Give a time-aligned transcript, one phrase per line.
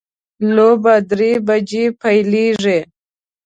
[0.55, 2.79] لوبه درې بجې پیلیږي